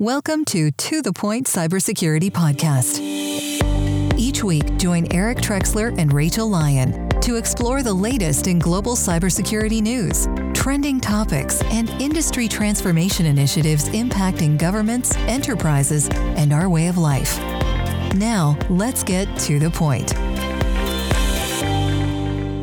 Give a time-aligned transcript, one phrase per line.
[0.00, 3.00] Welcome to To The Point Cybersecurity Podcast.
[4.16, 9.82] Each week, join Eric Trexler and Rachel Lyon to explore the latest in global cybersecurity
[9.82, 17.36] news, trending topics, and industry transformation initiatives impacting governments, enterprises, and our way of life.
[18.14, 20.14] Now, let's get to the point.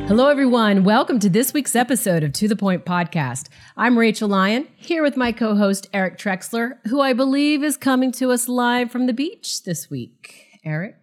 [0.08, 0.84] Hello, everyone.
[0.84, 3.48] Welcome to this week's episode of To the Point podcast.
[3.76, 8.12] I'm Rachel Lyon, here with my co host, Eric Trexler, who I believe is coming
[8.14, 10.60] to us live from the beach this week.
[10.64, 10.96] Eric?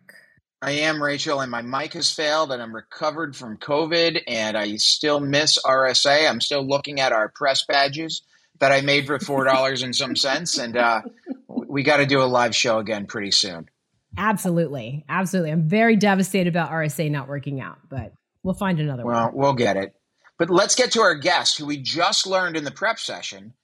[0.62, 4.76] I am Rachel, and my mic has failed, and I'm recovered from COVID, and I
[4.76, 6.30] still miss RSA.
[6.30, 8.22] I'm still looking at our press badges
[8.60, 11.02] that I made for four dollars and some cents, and uh,
[11.48, 13.68] we got to do a live show again pretty soon.
[14.16, 15.50] Absolutely, absolutely.
[15.50, 19.34] I'm very devastated about RSA not working out, but We'll find another well, one.
[19.34, 19.94] Well, we'll get it.
[20.38, 23.54] But let's get to our guest, who we just learned in the prep session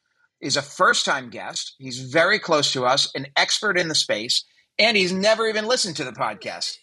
[0.40, 1.74] is a first time guest.
[1.78, 4.44] He's very close to us, an expert in the space,
[4.78, 6.76] and he's never even listened to the podcast.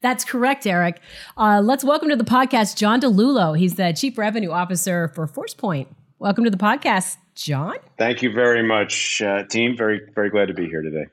[0.00, 1.00] That's correct, Eric.
[1.36, 3.58] Uh, let's welcome to the podcast John DiLullo.
[3.58, 5.86] He's the Chief Revenue Officer for ForcePoint.
[6.18, 7.76] Welcome to the podcast, John.
[7.96, 9.76] Thank you very much, uh, team.
[9.76, 11.06] Very, very glad to be here today.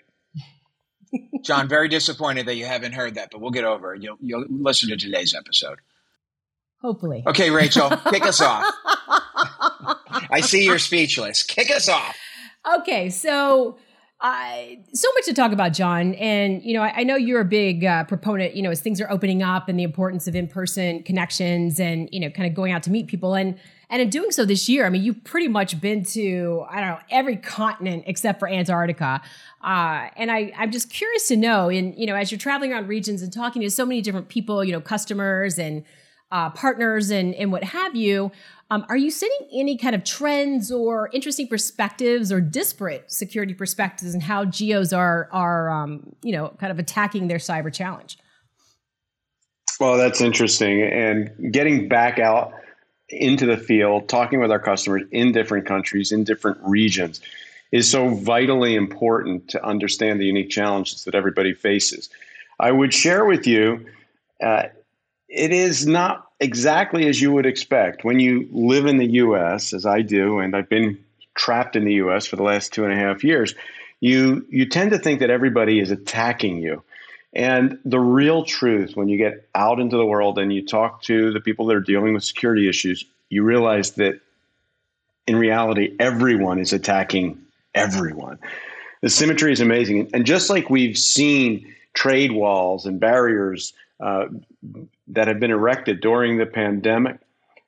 [1.44, 4.04] John, very disappointed that you haven't heard that, but we'll get over it.
[4.04, 5.80] You'll, you'll listen to today's episode.
[6.82, 7.24] Hopefully.
[7.26, 8.66] Okay, Rachel, kick us off.
[10.30, 11.44] I see you're speechless.
[11.44, 12.16] Kick us off.
[12.80, 13.78] Okay, so
[14.22, 14.58] uh,
[14.94, 16.14] so much to talk about, John.
[16.16, 19.02] And, you know, I, I know you're a big uh, proponent, you know, as things
[19.02, 22.56] are opening up and the importance of in person connections and, you know, kind of
[22.56, 23.36] going out to meet people.
[23.36, 23.60] And,
[23.90, 26.90] and in doing so this year, I mean, you've pretty much been to, I don't
[26.90, 29.22] know, every continent except for Antarctica.
[29.64, 32.88] Uh, and I, I'm just curious to know, in, you know, as you're traveling around
[32.88, 35.84] regions and talking to so many different people, you know, customers and,
[36.32, 38.32] uh, partners and, and what have you.
[38.72, 44.14] Um, are you seeing any kind of trends or interesting perspectives or disparate security perspectives
[44.14, 48.18] and how geos are are um, you know kind of attacking their cyber challenge?
[49.80, 50.82] Well, that's interesting.
[50.82, 52.54] And getting back out
[53.10, 57.22] into the field, talking with our customers in different countries, in different regions,
[57.72, 62.10] is so vitally important to understand the unique challenges that everybody faces.
[62.60, 63.86] I would share with you.
[64.42, 64.64] Uh,
[65.28, 68.04] it is not exactly as you would expect.
[68.04, 70.98] When you live in the US, as I do, and I've been
[71.36, 73.56] trapped in the US for the last two and a half years,
[74.00, 76.84] you you tend to think that everybody is attacking you.
[77.34, 81.34] And the real truth, when you get out into the world and you talk to
[81.34, 84.22] the people that are dealing with security issues, you realize that
[85.28, 87.42] in reality, everyone is attacking
[87.74, 88.40] everyone.
[89.02, 90.10] The symmetry is amazing.
[90.14, 94.26] And just like we've seen trade walls and barriers uh,
[95.08, 97.18] that have been erected during the pandemic.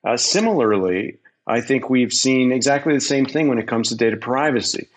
[0.03, 4.17] Uh, similarly, I think we've seen exactly the same thing when it comes to data
[4.17, 4.87] privacy.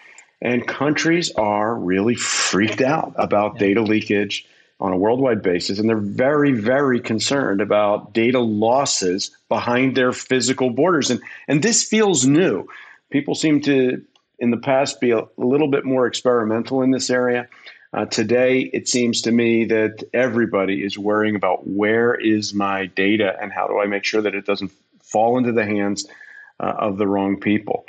[0.42, 4.46] And countries are really freaked out about data leakage
[4.80, 5.78] on a worldwide basis.
[5.78, 11.10] And they're very, very concerned about data losses behind their physical borders.
[11.10, 12.66] And, and this feels new.
[13.10, 14.02] People seem to,
[14.38, 17.46] in the past, be a, a little bit more experimental in this area.
[17.92, 23.36] Uh, today, it seems to me that everybody is worrying about where is my data
[23.40, 24.70] and how do I make sure that it doesn't
[25.02, 26.06] fall into the hands
[26.60, 27.84] uh, of the wrong people.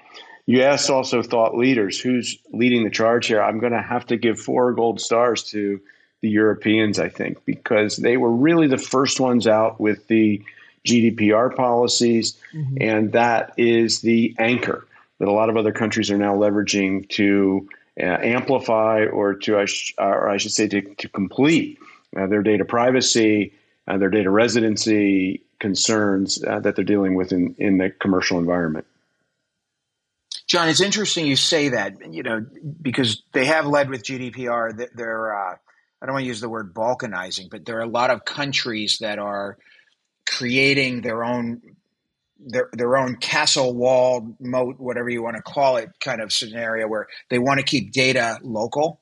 [0.47, 3.41] You asked also thought leaders who's leading the charge here.
[3.41, 5.79] I'm going to have to give four gold stars to
[6.21, 10.41] the Europeans, I think, because they were really the first ones out with the
[10.85, 12.77] GDPR policies, mm-hmm.
[12.81, 14.87] and that is the anchor
[15.19, 17.67] that a lot of other countries are now leveraging to
[17.99, 19.65] amplify or to,
[19.97, 21.79] or I should say, to, to complete
[22.17, 23.53] uh, their data privacy,
[23.87, 28.85] uh, their data residency concerns uh, that they're dealing with in, in the commercial environment.
[30.47, 32.45] John, it's interesting you say that, you know,
[32.81, 34.89] because they have led with GDPR.
[34.93, 35.55] They're, uh,
[36.01, 38.97] I don't want to use the word balkanizing, but there are a lot of countries
[38.99, 39.57] that are
[40.27, 41.61] creating their own
[42.45, 46.87] their their own castle wall moat, whatever you want to call it, kind of scenario
[46.87, 49.01] where they want to keep data local.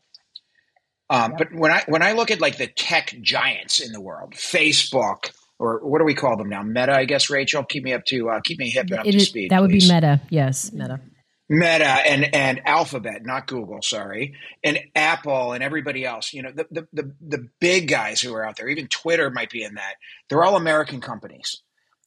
[1.10, 4.34] Um, But when I when I look at like the tech giants in the world,
[4.34, 6.64] Facebook or what do we call them now?
[6.64, 7.30] Meta, I guess.
[7.30, 9.52] Rachel, keep me up to uh, keep me hip and up it to is, speed.
[9.52, 9.88] That would please.
[9.88, 10.22] be Meta.
[10.30, 11.02] Yes, Meta.
[11.50, 16.32] Meta and and Alphabet, not Google, sorry, and Apple and everybody else.
[16.32, 18.70] You know, the, the the the big guys who are out there.
[18.70, 19.96] Even Twitter might be in that.
[20.30, 21.62] They're all American companies.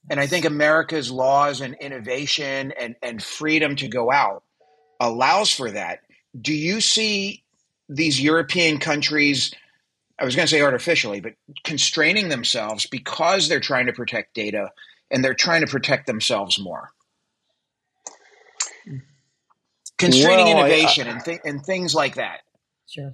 [0.09, 4.43] And I think America's laws and innovation and, and freedom to go out
[4.99, 5.99] allows for that.
[6.39, 7.43] Do you see
[7.87, 9.53] these European countries,
[10.19, 11.33] I was going to say artificially, but
[11.63, 14.71] constraining themselves because they're trying to protect data
[15.09, 16.91] and they're trying to protect themselves more?
[20.03, 22.41] constraining well, innovation I, I, and, th- and things like that.
[22.87, 23.13] Sure.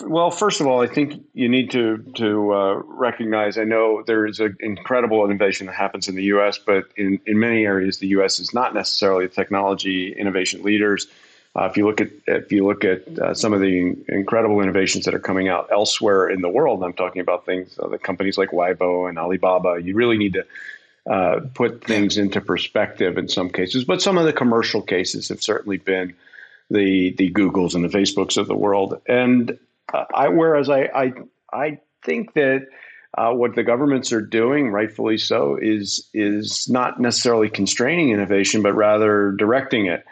[0.00, 3.56] Well, first of all, I think you need to to uh, recognize.
[3.56, 7.38] I know there is an incredible innovation that happens in the U.S., but in, in
[7.38, 8.40] many areas, the U.S.
[8.40, 11.06] is not necessarily technology innovation leaders.
[11.54, 15.04] Uh, if you look at if you look at uh, some of the incredible innovations
[15.04, 18.36] that are coming out elsewhere in the world, I'm talking about things uh, the companies
[18.36, 19.80] like Weibo and Alibaba.
[19.80, 20.46] You really need to
[21.08, 25.42] uh, put things into perspective in some cases, but some of the commercial cases have
[25.42, 26.12] certainly been
[26.70, 29.00] the the Googles and the Facebooks of the world.
[29.06, 29.56] And
[29.92, 31.12] uh, I, whereas I, I,
[31.52, 32.66] I think that
[33.16, 38.74] uh, what the governments are doing, rightfully so, is is not necessarily constraining innovation, but
[38.74, 40.04] rather directing it.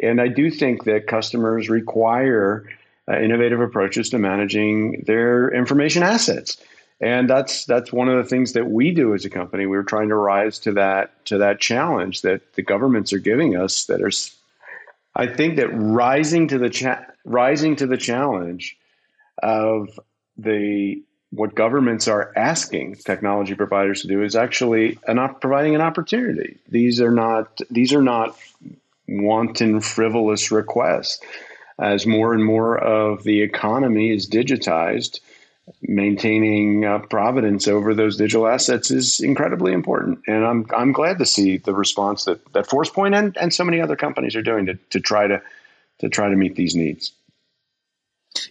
[0.00, 2.68] And I do think that customers require
[3.08, 6.56] uh, innovative approaches to managing their information assets.
[7.00, 9.66] And that's that's one of the things that we do as a company.
[9.66, 13.86] We're trying to rise to that to that challenge that the governments are giving us.
[13.86, 14.12] That are,
[15.16, 18.76] I think that rising to the cha- rising to the challenge
[19.42, 19.98] of
[20.36, 25.80] the what governments are asking technology providers to do is actually an op- providing an
[25.80, 26.58] opportunity.
[26.68, 28.36] These are not these are not
[29.08, 31.20] wanton frivolous requests.
[31.78, 35.20] As more and more of the economy is digitized,
[35.80, 40.20] maintaining uh, providence over those digital assets is incredibly important.
[40.26, 43.80] And I'm I'm glad to see the response that that ForcePoint and, and so many
[43.80, 45.40] other companies are doing to, to try to
[46.00, 47.12] to try to meet these needs.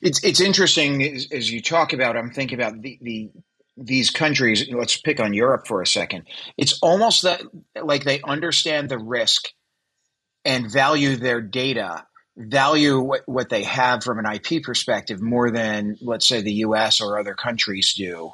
[0.01, 2.17] It's it's interesting as, as, you talk about.
[2.17, 3.31] I'm thinking about the, the
[3.77, 4.69] these countries.
[4.71, 6.25] Let's pick on Europe for a second.
[6.57, 7.41] It's almost that
[7.81, 9.49] like they understand the risk
[10.45, 12.05] and value their data,
[12.37, 17.01] value what, what they have from an IP perspective more than let's say the U.S.
[17.01, 18.33] or other countries do,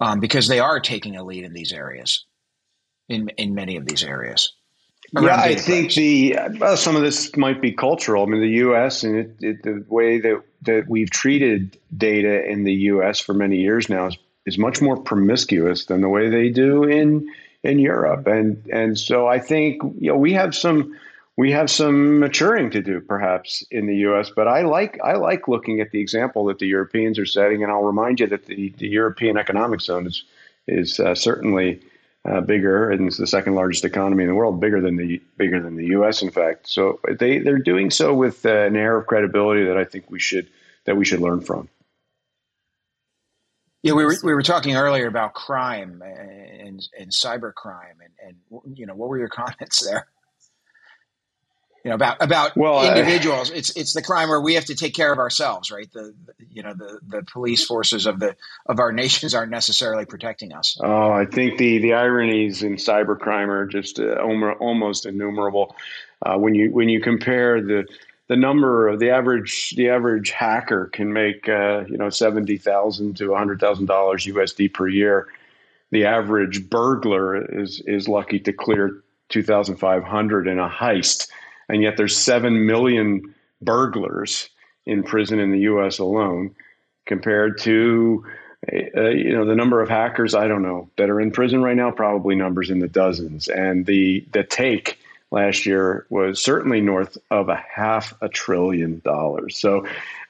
[0.00, 2.24] um, because they are taking a lead in these areas,
[3.08, 4.54] in in many of these areas
[5.12, 8.24] yeah, I think the well, some of this might be cultural.
[8.24, 9.02] I mean, the U.S.
[9.02, 13.20] and it, it, the way that that we've treated data in the U.S.
[13.20, 17.26] for many years now is, is much more promiscuous than the way they do in
[17.62, 20.94] in Europe, and and so I think you know we have some
[21.36, 24.30] we have some maturing to do perhaps in the U.S.
[24.34, 27.72] But I like I like looking at the example that the Europeans are setting, and
[27.72, 30.24] I'll remind you that the, the European Economic Zone is
[30.66, 31.80] is uh, certainly
[32.24, 35.60] uh, bigger, and it's the second largest economy in the world, bigger than the bigger
[35.60, 36.22] than the U.S.
[36.22, 39.84] In fact, so they they're doing so with uh, an air of credibility that I
[39.84, 40.48] think we should
[40.84, 41.68] that we should learn from.
[43.82, 48.78] Yeah, we were we were talking earlier about crime and and cyber crime, and and
[48.78, 50.06] you know what were your comments there?
[51.88, 53.50] You know about about well, individuals.
[53.50, 55.90] I, it's it's the crime where we have to take care of ourselves, right?
[55.90, 58.36] The, the, you know the the police forces of the
[58.66, 60.76] of our nations aren't necessarily protecting us.
[60.82, 65.74] Oh, I think the the ironies in cybercrime are just uh, almost innumerable.
[66.20, 67.86] Uh, when you when you compare the
[68.26, 73.16] the number of the average the average hacker can make uh, you know seventy thousand
[73.16, 75.28] to hundred thousand dollars USD per year.
[75.90, 81.28] The average burglar is is lucky to clear two thousand five hundred in a heist
[81.68, 84.48] and yet there's 7 million burglars
[84.86, 86.54] in prison in the US alone
[87.06, 88.24] compared to
[88.72, 91.76] uh, you know the number of hackers I don't know that are in prison right
[91.76, 94.98] now probably numbers in the dozens and the the take
[95.30, 99.86] last year was certainly north of a half a trillion dollars so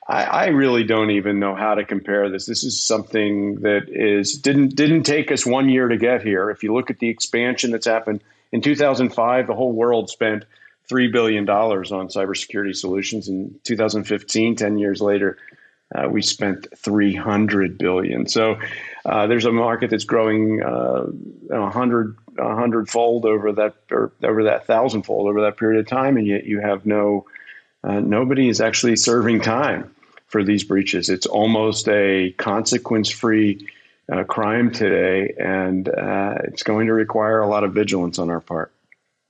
[0.09, 2.47] I, I really don't even know how to compare this.
[2.47, 6.51] This is something that is didn't didn't take us one year to get here.
[6.51, 10.45] If you look at the expansion that's happened in 2005, the whole world spent
[10.91, 13.29] $3 billion on cybersecurity solutions.
[13.29, 15.39] In 2015, 10 years later,
[15.95, 18.27] uh, we spent 300 billion.
[18.27, 18.59] So
[19.05, 21.05] uh, there's a market that's growing uh,
[21.49, 26.17] 100 100 fold over that or over that thousand fold over that period of time,
[26.17, 27.27] and yet you have no
[27.85, 29.93] uh, nobody is actually serving time
[30.27, 31.09] for these breaches.
[31.09, 33.67] It's almost a consequence free
[34.13, 38.41] uh, crime today, and uh, it's going to require a lot of vigilance on our
[38.41, 38.73] part.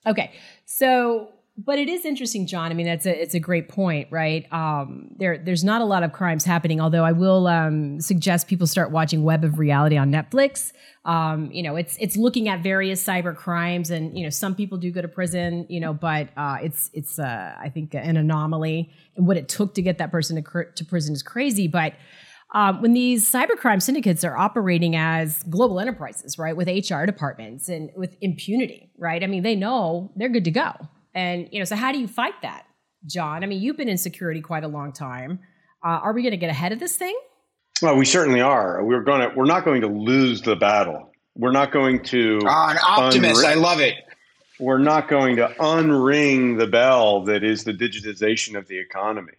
[0.06, 0.32] Okay,
[0.66, 2.70] so but it is interesting, John.
[2.70, 4.50] I mean, that's a it's a great point, right?
[4.52, 6.80] Um, there there's not a lot of crimes happening.
[6.80, 10.72] Although I will um, suggest people start watching Web of Reality on Netflix.
[11.04, 14.78] Um, you know, it's it's looking at various cyber crimes, and you know, some people
[14.78, 15.66] do go to prison.
[15.68, 19.74] You know, but uh, it's it's uh, I think an anomaly, and what it took
[19.74, 21.66] to get that person to, to prison is crazy.
[21.66, 21.94] But
[22.54, 27.90] um, when these cybercrime syndicates are operating as global enterprises, right, with HR departments and
[27.96, 29.24] with impunity, right?
[29.24, 32.08] I mean, they know they're good to go and, you know, so how do you
[32.08, 32.66] fight that,
[33.06, 33.42] John?
[33.42, 35.40] I mean, you've been in security quite a long time.
[35.84, 37.16] Uh, are we going to get ahead of this thing?
[37.80, 38.84] Well, we certainly are.
[38.84, 39.36] We're going to.
[39.36, 41.12] We're not going to lose the battle.
[41.36, 42.40] We're not going to.
[42.42, 43.44] Oh, an optimist!
[43.44, 43.94] I love it.
[44.58, 49.34] we're not going to unring the bell that is the digitization of the economy.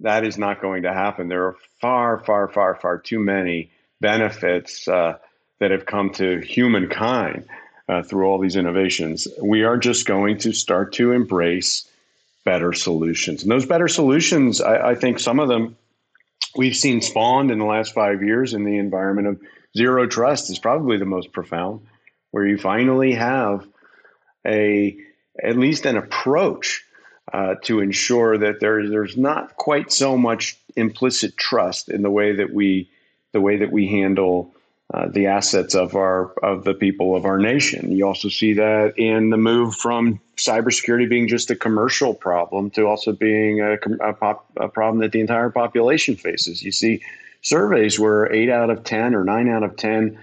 [0.00, 1.28] That is not going to happen.
[1.28, 3.70] There are far, far, far, far too many
[4.00, 5.18] benefits uh,
[5.58, 7.48] that have come to humankind
[7.88, 9.26] uh, through all these innovations.
[9.40, 11.88] We are just going to start to embrace
[12.44, 13.42] better solutions.
[13.42, 15.76] And those better solutions, I, I think some of them
[16.56, 19.40] we've seen spawned in the last five years in the environment of
[19.76, 21.86] zero trust is probably the most profound,
[22.30, 23.66] where you finally have
[24.46, 24.96] a
[25.42, 26.84] at least an approach
[27.32, 32.36] uh, to ensure that there, there's not quite so much implicit trust in the way
[32.36, 32.88] that we
[33.32, 34.52] the way that we handle
[34.94, 37.92] uh, the assets of our of the people of our nation.
[37.92, 42.86] You also see that in the move from cybersecurity being just a commercial problem to
[42.86, 46.62] also being a, a, pop, a problem that the entire population faces.
[46.62, 47.02] You see
[47.42, 50.18] surveys where eight out of ten or nine out of ten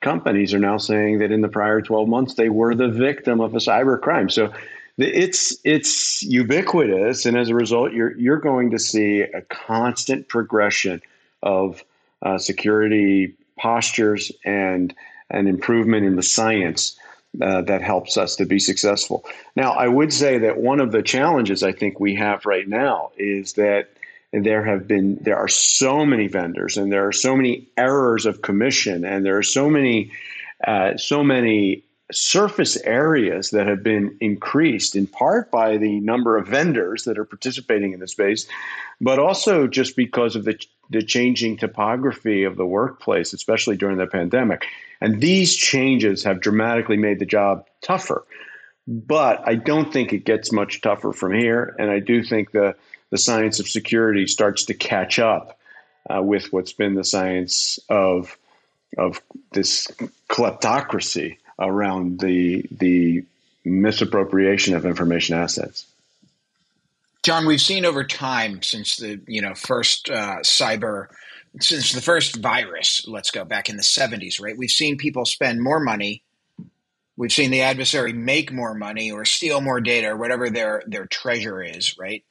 [0.00, 3.54] companies are now saying that in the prior 12 months they were the victim of
[3.54, 4.28] a cyber crime.
[4.28, 4.52] So
[4.98, 11.00] it's it's ubiquitous, and as a result, you're you're going to see a constant progression
[11.42, 11.82] of
[12.20, 14.94] uh, security postures and
[15.30, 16.98] an improvement in the science
[17.40, 19.24] uh, that helps us to be successful.
[19.54, 23.12] Now, I would say that one of the challenges I think we have right now
[23.16, 23.90] is that
[24.32, 28.42] there have been there are so many vendors and there are so many errors of
[28.42, 30.12] commission and there are so many
[30.66, 36.46] uh, so many surface areas that have been increased in part by the number of
[36.46, 38.46] vendors that are participating in the space,
[39.00, 40.58] but also just because of the,
[40.90, 44.66] the changing topography of the workplace, especially during the pandemic.
[45.00, 48.24] And these changes have dramatically made the job tougher.
[48.86, 51.76] But I don't think it gets much tougher from here.
[51.78, 52.74] And I do think the,
[53.10, 55.58] the science of security starts to catch up
[56.08, 58.36] uh, with what's been the science of,
[58.98, 59.86] of this
[60.28, 63.24] kleptocracy around the the
[63.64, 65.86] misappropriation of information assets.
[67.22, 71.08] John, we've seen over time since the you know first uh, cyber
[71.58, 74.56] since the first virus, let's go back in the 70s, right?
[74.56, 76.22] We've seen people spend more money.
[77.16, 81.06] We've seen the adversary make more money or steal more data or whatever their their
[81.06, 82.24] treasure is, right?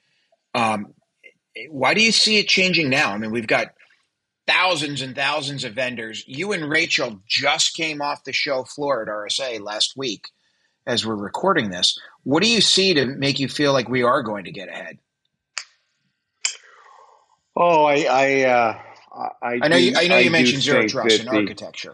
[0.55, 0.93] Um,
[1.69, 3.12] why do you see it changing now?
[3.12, 3.74] I mean, we've got
[4.50, 6.24] thousands and thousands of vendors.
[6.27, 10.29] You and Rachel just came off the show floor at RSA last week
[10.88, 12.00] as we're recording this.
[12.24, 14.98] What do you see to make you feel like we are going to get ahead?
[17.56, 18.79] Oh, I, I, uh,
[19.41, 19.94] I, I, know you.
[19.98, 21.94] I know you mentioned zero trust and the, architecture.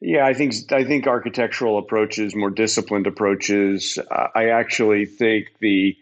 [0.00, 3.98] Yeah, I think I think architectural approaches, more disciplined approaches.
[4.10, 5.96] Uh, I actually think the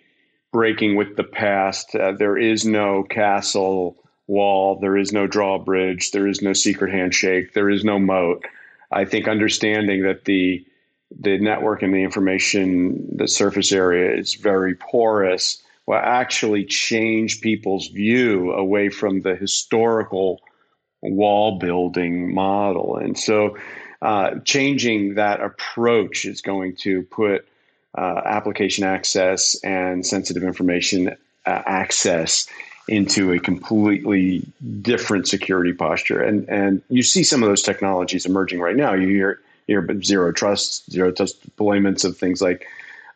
[0.52, 1.94] breaking with the past.
[1.94, 3.99] Uh, there is no castle
[4.30, 4.76] wall.
[4.76, 6.12] There is no drawbridge.
[6.12, 7.52] There is no secret handshake.
[7.52, 8.44] There is no moat.
[8.92, 10.64] I think understanding that the
[11.20, 17.88] the network and the information, the surface area is very porous will actually change people's
[17.88, 20.40] view away from the historical
[21.02, 22.96] wall building model.
[22.96, 23.56] And so
[24.02, 27.44] uh, changing that approach is going to put
[27.98, 31.08] uh, application access and sensitive information
[31.46, 32.46] uh, access
[32.88, 34.46] into a completely
[34.80, 36.22] different security posture.
[36.22, 38.94] And and you see some of those technologies emerging right now.
[38.94, 42.66] You hear hear zero trust, zero trust deployments of things like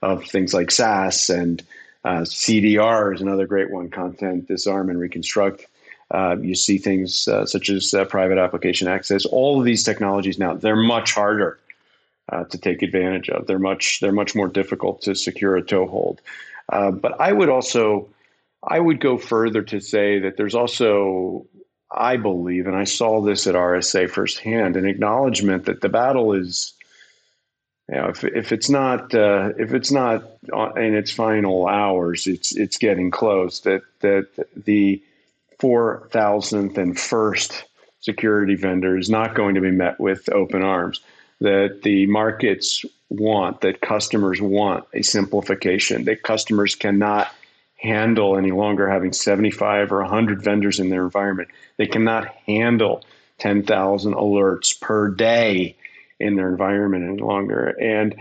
[0.02, 1.62] of things like SaaS and
[2.04, 3.88] uh, CDR is another great one.
[3.88, 5.66] Content disarm and reconstruct.
[6.10, 9.24] Uh, you see things uh, such as uh, private application access.
[9.24, 11.58] All of these technologies now they're much harder
[12.30, 13.46] uh, to take advantage of.
[13.46, 16.20] They're much they're much more difficult to secure a toehold.
[16.68, 18.08] Uh, but I would also
[18.66, 21.46] I would go further to say that there's also,
[21.92, 26.72] I believe, and I saw this at RSA firsthand, an acknowledgement that the battle is,
[27.88, 30.24] you know, if, if it's not uh, if it's not
[30.76, 33.60] in its final hours, it's it's getting close.
[33.60, 35.02] That that the
[35.58, 37.64] four thousandth and first
[38.00, 41.00] security vendor is not going to be met with open arms.
[41.40, 46.04] That the markets want, that customers want a simplification.
[46.04, 47.28] That customers cannot
[47.84, 51.50] handle any longer having 75 or 100 vendors in their environment.
[51.76, 53.04] They cannot handle
[53.38, 55.76] 10,000 alerts per day
[56.18, 57.68] in their environment any longer.
[57.80, 58.14] And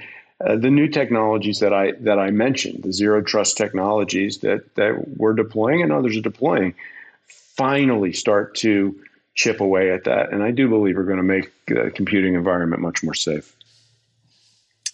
[0.44, 5.18] uh, the new technologies that I that I mentioned, the zero trust technologies that that
[5.18, 6.74] we're deploying and others are deploying,
[7.28, 9.00] finally start to
[9.36, 10.34] chip away at that.
[10.34, 13.56] And I do believe we're going to make the computing environment much more safe.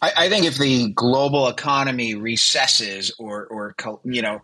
[0.01, 4.41] I, I think if the global economy recesses or, or you know,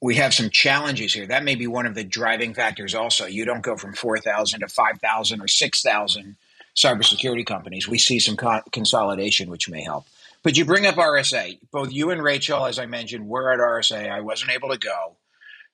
[0.00, 1.26] we have some challenges here.
[1.26, 2.94] That may be one of the driving factors.
[2.94, 6.36] Also, you don't go from four thousand to five thousand or six thousand
[6.76, 7.88] cybersecurity companies.
[7.88, 10.06] We see some con- consolidation, which may help.
[10.42, 11.58] But you bring up RSA.
[11.70, 14.10] Both you and Rachel, as I mentioned, were at RSA.
[14.10, 15.16] I wasn't able to go.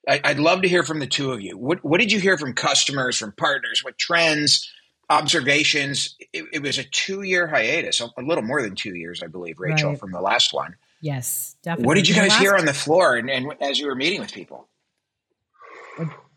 [0.09, 1.57] I, would love to hear from the two of you.
[1.59, 3.83] What, what did you hear from customers, from partners?
[3.83, 4.71] What trends,
[5.09, 6.17] observations?
[6.33, 9.59] It, it was a two year hiatus, a little more than two years, I believe,
[9.59, 9.99] Rachel, right.
[9.99, 10.77] from the last one.
[11.01, 11.87] Yes, definitely.
[11.87, 14.33] What did you guys hear on the floor and, and, as you were meeting with
[14.33, 14.69] people?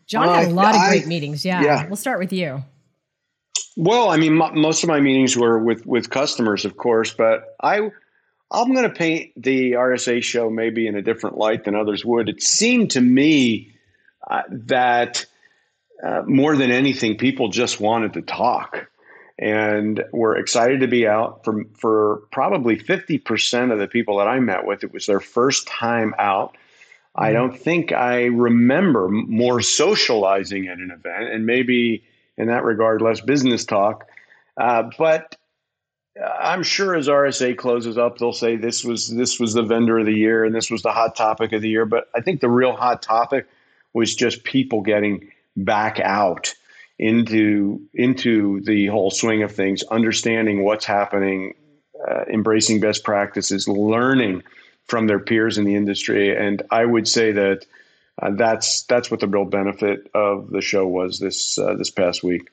[0.06, 1.44] John had a lot of great meetings.
[1.44, 1.62] Yeah.
[1.62, 1.86] yeah.
[1.86, 2.64] We'll start with you.
[3.76, 7.56] Well, I mean, m- most of my meetings were with with customers, of course, but
[7.62, 7.90] I
[8.50, 12.28] I'm going to paint the RSA show maybe in a different light than others would.
[12.28, 13.72] It seemed to me
[14.28, 15.26] uh, that
[16.02, 18.88] uh, more than anything, people just wanted to talk
[19.38, 21.44] and were excited to be out.
[21.44, 25.66] For, for probably 50% of the people that I met with, it was their first
[25.66, 26.56] time out.
[27.14, 27.34] I mm-hmm.
[27.34, 32.04] don't think I remember more socializing at an event, and maybe
[32.36, 34.06] in that regard, less business talk.
[34.56, 35.36] Uh, but
[36.40, 40.06] I'm sure as RSA closes up, they'll say this was this was the vendor of
[40.06, 41.86] the year and this was the hot topic of the year.
[41.86, 43.46] But I think the real hot topic
[43.92, 46.54] was just people getting back out
[46.98, 51.54] into into the whole swing of things, understanding what's happening,
[52.08, 54.42] uh, embracing best practices, learning
[54.86, 56.36] from their peers in the industry.
[56.36, 57.64] And I would say that
[58.20, 62.22] uh, that's that's what the real benefit of the show was this uh, this past
[62.22, 62.50] week.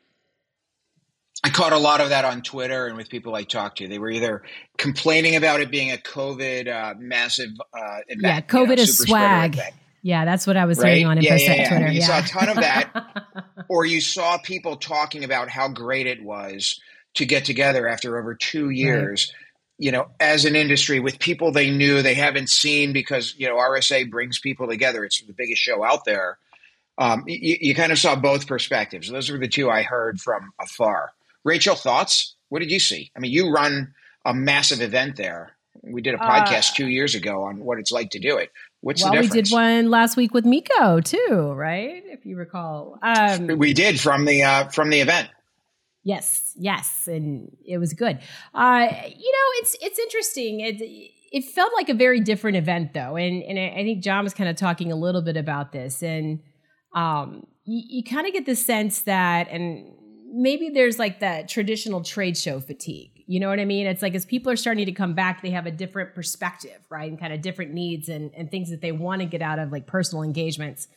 [1.44, 3.88] I caught a lot of that on Twitter and with people I talked to.
[3.88, 4.44] They were either
[4.78, 8.98] complaining about it being a COVID uh, massive uh, event, yeah, COVID you know, is
[8.98, 9.60] swag.
[10.02, 10.94] Yeah, that's what I was right?
[10.94, 11.70] hearing on yeah, yeah, yeah.
[11.70, 11.88] Twitter.
[11.88, 12.06] You yeah.
[12.06, 16.80] saw a ton of that, or you saw people talking about how great it was
[17.16, 19.34] to get together after over two years.
[19.34, 19.44] Right.
[19.80, 23.58] You know, as an industry with people they knew they haven't seen because you know
[23.58, 25.04] RSA brings people together.
[25.04, 26.38] It's the biggest show out there.
[26.98, 29.10] Um, you, you kind of saw both perspectives.
[29.10, 31.12] Those were the two I heard from afar.
[31.44, 32.36] Rachel, thoughts?
[32.50, 33.12] What did you see?
[33.16, 33.94] I mean, you run
[34.26, 35.56] a massive event there.
[35.84, 38.52] We did a podcast uh, two years ago on what it's like to do it.
[38.82, 42.04] What's well, we did one last week with Miko too, right?
[42.06, 45.30] If you recall, um, we did from the uh, from the event.
[46.04, 48.20] Yes, yes, and it was good.
[48.54, 50.60] Uh, you know, it's it's interesting.
[50.60, 54.34] It it felt like a very different event though, and and I think John was
[54.34, 56.40] kind of talking a little bit about this, and
[56.96, 59.92] um, you, you kind of get the sense that, and
[60.32, 63.17] maybe there's like that traditional trade show fatigue.
[63.28, 63.86] You know what I mean?
[63.88, 67.10] It's like as people are starting to come back, they have a different perspective, right?
[67.10, 69.72] And kind of different needs and, and things that they want to get out of
[69.72, 70.88] like personal engagements.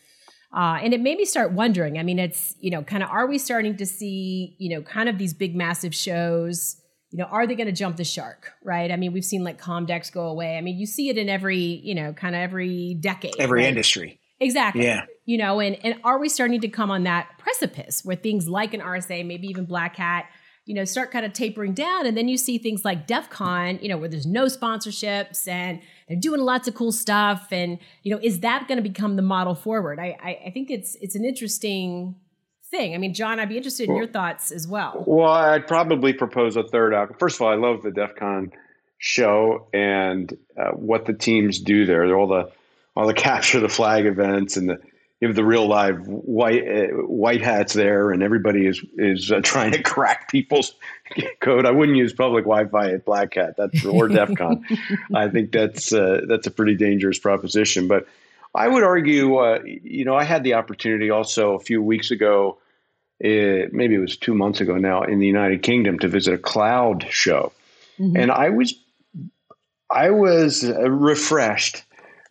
[0.55, 1.99] Uh, and it made me start wondering.
[1.99, 5.09] I mean, it's, you know, kind of are we starting to see, you know, kind
[5.09, 6.77] of these big, massive shows?
[7.11, 8.93] You know, are they going to jump the shark, right?
[8.93, 10.57] I mean, we've seen like Comdex go away.
[10.57, 13.35] I mean, you see it in every, you know, kind of every decade.
[13.41, 13.69] Every right?
[13.69, 14.21] industry.
[14.39, 14.85] Exactly.
[14.85, 15.05] Yeah.
[15.25, 18.73] You know, and and are we starting to come on that precipice where things like
[18.73, 20.27] an RSA, maybe even Black Hat,
[20.67, 23.79] you know, start kind of tapering down, and then you see things like DEF CON,
[23.83, 28.15] you know, where there's no sponsorships and they're doing lots of cool stuff, and you
[28.15, 29.99] know, is that going to become the model forward?
[29.99, 32.15] I, I I think it's it's an interesting
[32.71, 32.95] thing.
[32.95, 35.03] I mean, John, I'd be interested in well, your thoughts as well.
[35.07, 37.19] Well, I'd probably propose a third out.
[37.19, 38.53] First of all, I love the DEF CON
[38.99, 42.07] show and uh, what the teams do there.
[42.07, 42.53] They're all the
[42.95, 44.79] all the capture the flag events and the
[45.21, 49.41] you have the real live white uh, white hats there, and everybody is is uh,
[49.45, 50.75] trying to crack people's
[51.41, 51.67] code.
[51.67, 53.55] I wouldn't use public Wi-Fi at Black Hat.
[53.57, 54.65] That's or DEF CON.
[55.15, 57.87] I think that's uh, that's a pretty dangerous proposition.
[57.87, 58.07] But
[58.55, 62.59] I would argue, uh, you know, I had the opportunity also a few weeks ago,
[63.23, 66.39] uh, maybe it was two months ago now, in the United Kingdom to visit a
[66.39, 67.53] cloud show,
[67.99, 68.17] mm-hmm.
[68.17, 68.75] and I was
[69.91, 71.85] I was uh, refreshed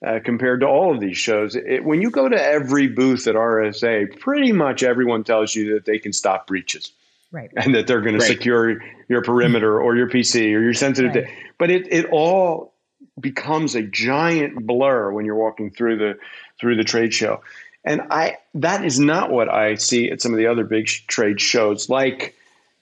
[0.05, 1.55] uh, compared to all of these shows.
[1.55, 5.85] It, when you go to every booth at RSA, pretty much everyone tells you that
[5.85, 6.91] they can stop breaches.
[7.31, 7.51] Right.
[7.55, 8.21] And that they're going right.
[8.21, 11.25] to secure your perimeter or your PC or your sensitive right.
[11.25, 11.33] data.
[11.59, 12.73] But it, it all
[13.19, 16.17] becomes a giant blur when you're walking through the
[16.59, 17.41] through the trade show.
[17.83, 21.03] And I that is not what I see at some of the other big sh-
[21.07, 22.35] trade shows like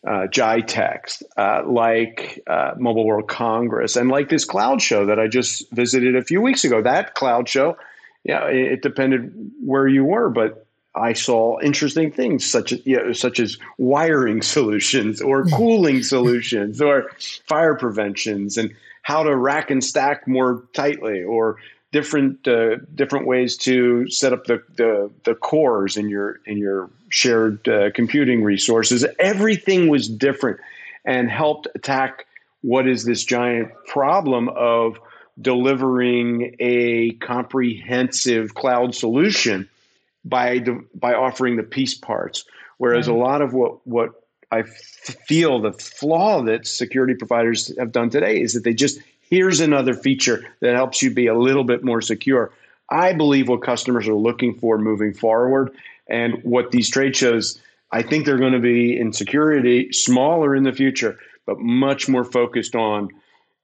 [0.05, 5.27] uh, GITEX, uh, like uh, Mobile World Congress, and like this cloud show that I
[5.27, 6.81] just visited a few weeks ago.
[6.81, 7.77] That cloud show,
[8.23, 9.33] yeah, it, it depended
[9.63, 14.41] where you were, but I saw interesting things such as you know, such as wiring
[14.41, 17.09] solutions or cooling solutions or
[17.47, 21.57] fire preventions and how to rack and stack more tightly or
[21.91, 26.89] different uh, different ways to set up the, the, the cores in your in your
[27.09, 29.05] shared uh, computing resources.
[29.19, 30.59] Everything was different
[31.05, 32.25] and helped attack
[32.61, 34.99] what is this giant problem of
[35.39, 39.69] delivering a comprehensive cloud solution
[40.25, 40.59] by
[40.93, 42.43] by offering the piece parts.
[42.77, 44.11] Whereas a lot of what what
[44.51, 49.59] I feel the flaw that security providers have done today is that they just Here's
[49.59, 52.51] another feature that helps you be a little bit more secure.
[52.89, 55.71] I believe what customers are looking for moving forward
[56.09, 57.61] and what these trade shows,
[57.91, 62.23] I think they're going to be in security smaller in the future, but much more
[62.23, 63.09] focused on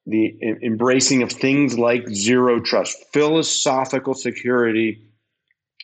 [0.06, 5.02] the embracing of things like zero trust, philosophical security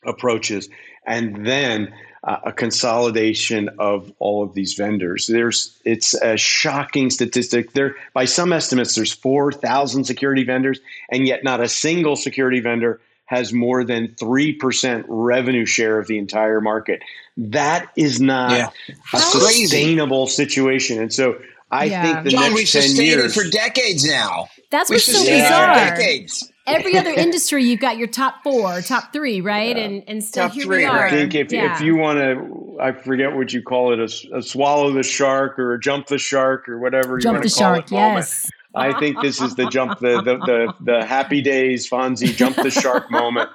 [0.06, 0.70] approaches,
[1.06, 5.28] and then uh, a consolidation of all of these vendors.
[5.28, 7.72] There's it's a shocking statistic.
[7.72, 12.60] There, by some estimates, there's four thousand security vendors, and yet not a single security
[12.60, 17.04] vendor has more than 3% revenue share of the entire market.
[17.38, 18.70] That is not yeah.
[19.14, 21.00] a sustainable situation.
[21.00, 22.02] And so I yeah.
[22.02, 23.36] think the John, next we've 10 years.
[23.36, 24.50] for decades now.
[24.72, 25.76] That's what's so bizarre.
[25.76, 26.52] Decades.
[26.70, 29.76] Every other industry, you've got your top four, top three, right?
[29.76, 29.84] Yeah.
[29.84, 30.78] And and still top here three.
[30.78, 31.08] we are.
[31.08, 31.76] I think if, yeah.
[31.76, 35.60] if you want to, I forget what you call it, a, a, swallow the shark
[35.60, 37.92] or a jump the shark or whatever jump you want to call shark, it.
[37.92, 38.50] Yes.
[38.76, 42.70] I think this is the jump, the, the, the, the happy days, Fonzie, jump the
[42.70, 43.50] shark moment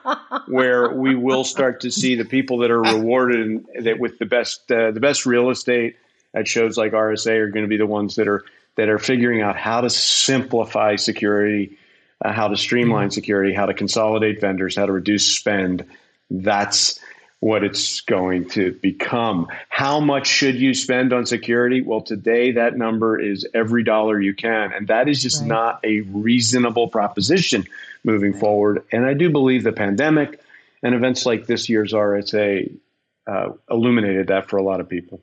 [0.49, 4.71] where we will start to see the people that are rewarded that with the best,
[4.73, 5.97] uh, the best real estate
[6.35, 9.41] at shows like RSA are going to be the ones that are, that are figuring
[9.41, 11.79] out how to simplify security,
[12.25, 13.13] uh, how to streamline mm-hmm.
[13.13, 15.85] security, how to consolidate vendors, how to reduce spend.
[16.31, 16.99] That's,
[17.45, 19.47] what it's going to become.
[19.69, 21.83] How much should you spend on security?
[21.83, 24.73] Well, today that number is every dollar you can.
[24.73, 25.49] And that is just right.
[25.49, 27.67] not a reasonable proposition
[28.03, 28.85] moving forward.
[28.91, 30.41] And I do believe the pandemic
[30.83, 32.79] and events like this year's RSA
[33.27, 35.21] uh, illuminated that for a lot of people.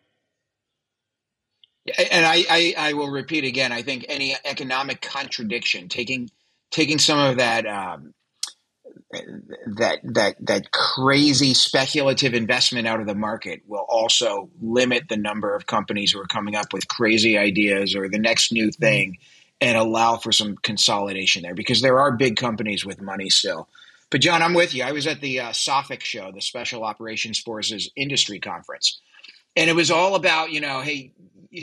[2.12, 3.72] And I, I, I, will repeat again.
[3.72, 6.30] I think any economic contradiction, taking
[6.72, 8.14] taking some of that um,
[9.12, 15.54] that that that crazy speculative investment out of the market will also limit the number
[15.54, 18.84] of companies who are coming up with crazy ideas or the next new mm-hmm.
[18.84, 19.18] thing
[19.60, 23.70] and allow for some consolidation there because there are big companies with money still.
[24.10, 24.84] But John, I'm with you.
[24.84, 29.00] I was at the uh, SOFIC show, the Special Operations Forces Industry Conference,
[29.56, 31.14] and it was all about you know, hey,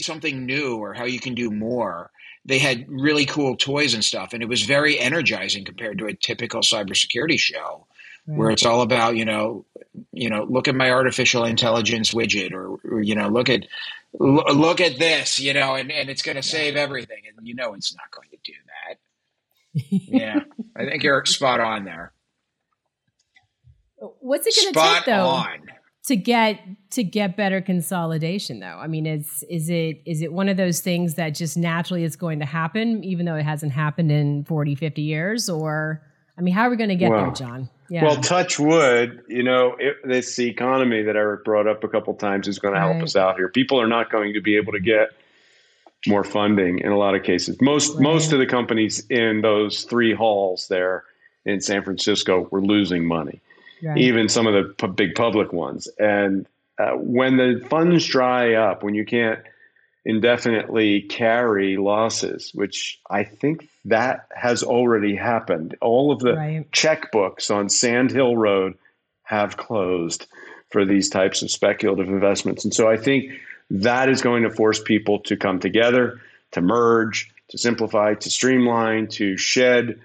[0.01, 2.11] something new or how you can do more
[2.48, 6.14] they had really cool toys and stuff, and it was very energizing compared to a
[6.14, 7.87] typical cybersecurity show,
[8.26, 8.38] right.
[8.38, 8.54] where mm.
[8.54, 9.66] it's all about you know,
[10.12, 13.66] you know, look at my artificial intelligence widget, or, or you know, look at
[14.18, 17.74] look at this, you know, and, and it's going to save everything, and you know,
[17.74, 18.98] it's not going to do that.
[19.90, 20.40] yeah,
[20.74, 22.12] I think you're spot on there.
[24.20, 25.26] What's it going to take though?
[25.26, 25.70] On
[26.09, 26.59] to get
[26.90, 30.81] to get better consolidation though i mean is is it is it one of those
[30.81, 34.75] things that just naturally is going to happen even though it hasn't happened in 40
[34.75, 36.03] 50 years or
[36.38, 38.05] i mean how are we going to get well, there john yeah.
[38.05, 42.49] well touch wood you know it, this economy that eric brought up a couple times
[42.49, 43.03] is going to help right.
[43.03, 45.11] us out here people are not going to be able to get
[46.07, 48.01] more funding in a lot of cases most right.
[48.01, 51.05] most of the companies in those three halls there
[51.44, 53.42] in san francisco were losing money
[53.82, 53.98] right.
[53.98, 55.88] even some of the p- big public ones.
[55.98, 56.46] And
[56.78, 59.40] uh, when the funds dry up, when you can't
[60.04, 65.76] indefinitely carry losses, which I think that has already happened.
[65.82, 66.70] All of the right.
[66.72, 68.74] checkbooks on Sand Hill Road
[69.24, 70.26] have closed
[70.70, 72.64] for these types of speculative investments.
[72.64, 73.32] And so I think
[73.70, 76.20] that is going to force people to come together,
[76.52, 80.00] to merge, to simplify, to streamline, to shed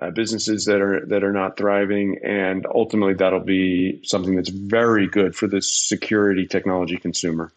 [0.00, 5.08] uh, businesses that are that are not thriving, and ultimately that'll be something that's very
[5.08, 7.52] good for the security technology consumer.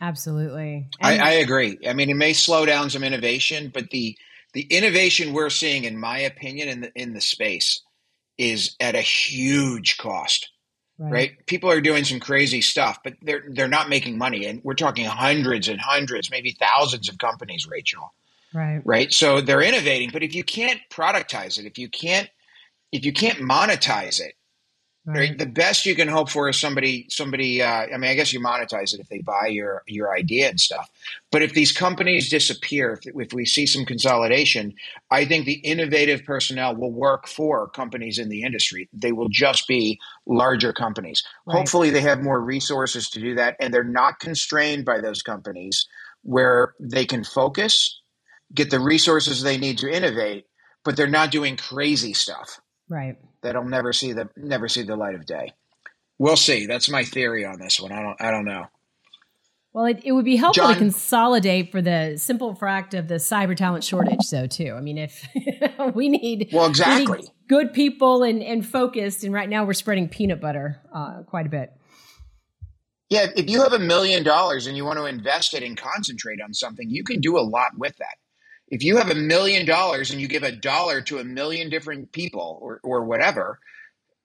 [0.00, 1.78] Absolutely, I, I, agree.
[1.86, 4.16] I mean, it may slow down some innovation, but the
[4.54, 7.82] the innovation we're seeing, in my opinion, in the in the space,
[8.38, 10.48] is at a huge cost.
[10.98, 11.12] Right.
[11.12, 11.46] right.
[11.46, 15.04] People are doing some crazy stuff, but they're they're not making money, and we're talking
[15.04, 18.14] hundreds and hundreds, maybe thousands of companies, Rachel,
[18.52, 18.82] Right.
[18.84, 19.12] Right.
[19.12, 22.28] So they're innovating, but if you can't productize it, if you can't
[22.92, 24.34] if you can't monetize it,
[25.06, 25.18] right.
[25.18, 28.32] right the best you can hope for is somebody somebody uh, I mean I guess
[28.32, 30.90] you monetize it if they buy your your idea and stuff.
[31.30, 34.74] But if these companies disappear, if, if we see some consolidation,
[35.12, 38.88] I think the innovative personnel will work for companies in the industry.
[38.92, 41.22] They will just be larger companies.
[41.46, 41.56] Right.
[41.56, 45.86] Hopefully they have more resources to do that and they're not constrained by those companies
[46.22, 47.99] where they can focus
[48.54, 50.46] get the resources they need to innovate,
[50.84, 52.60] but they're not doing crazy stuff.
[52.88, 53.16] Right.
[53.42, 55.52] That'll never see the never see the light of day.
[56.18, 56.66] We'll see.
[56.66, 57.92] That's my theory on this one.
[57.92, 58.66] I don't I don't know.
[59.72, 63.16] Well, it, it would be helpful John, to consolidate for the simple fact of the
[63.16, 64.74] cyber talent shortage, though, too.
[64.76, 65.24] I mean, if
[65.94, 69.74] we need well, exactly we need good people and, and focused, and right now we're
[69.74, 71.72] spreading peanut butter uh, quite a bit.
[73.10, 76.40] Yeah, if you have a million dollars and you want to invest it and concentrate
[76.40, 78.16] on something, you can do a lot with that
[78.70, 82.12] If you have a million dollars and you give a dollar to a million different
[82.12, 83.58] people or, or whatever,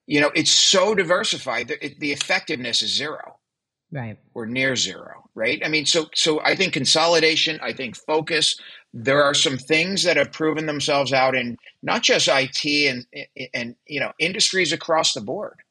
[0.06, 3.38] you know, it's so diversified that it, the effectiveness is zero.
[3.92, 4.18] Right.
[4.34, 5.62] Or near zero, right?
[5.64, 8.58] I mean, so so I think consolidation, I think focus.
[8.92, 13.06] There are some things that have proven themselves out in not just IT and
[13.54, 15.62] and you know industries across the board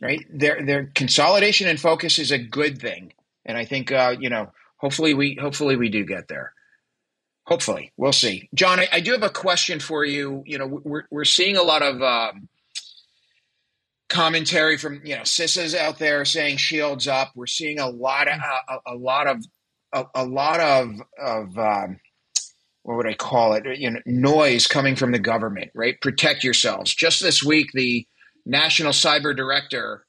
[0.00, 0.24] right?
[0.30, 3.12] Their their consolidation and focus is a good thing,
[3.44, 6.52] and I think uh, you know hopefully we hopefully we do get there.
[7.48, 8.46] Hopefully, we'll see.
[8.54, 10.42] John, I, I do have a question for you.
[10.44, 12.46] You know, we're we're seeing a lot of um,
[14.10, 17.32] commentary from you know CISAs out there saying shields up.
[17.34, 19.42] We're seeing a lot of a, a lot of
[19.94, 21.98] a, a, lot of of um,
[22.82, 23.64] what would I call it?
[23.78, 25.70] You know, noise coming from the government.
[25.74, 26.94] Right, protect yourselves.
[26.94, 28.06] Just this week, the
[28.44, 30.04] National Cyber Director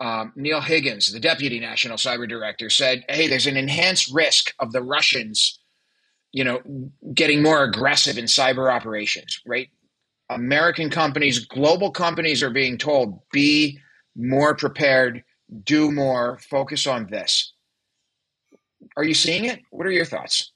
[0.00, 4.72] um, Neal Higgins, the Deputy National Cyber Director, said, "Hey, there's an enhanced risk of
[4.72, 5.58] the Russians,
[6.32, 6.60] you know,
[7.14, 9.40] getting more aggressive in cyber operations.
[9.46, 9.68] Right?
[10.30, 13.78] American companies, global companies, are being told be
[14.14, 15.24] more prepared,
[15.64, 17.52] do more, focus on this."
[18.96, 19.60] Are you seeing it?
[19.70, 20.52] What are your thoughts?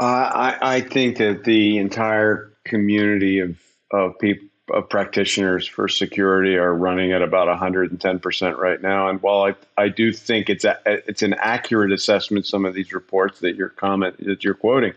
[0.00, 3.58] Uh, I, I think that the entire community of
[3.92, 9.08] of people of practitioners for security are running at about 110% right now.
[9.08, 12.92] And while I, I do think it's a, it's an accurate assessment, some of these
[12.92, 14.94] reports that your comment that you're quoting,